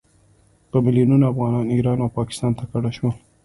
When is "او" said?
2.01-2.09